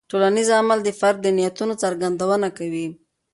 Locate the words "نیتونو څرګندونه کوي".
1.37-2.87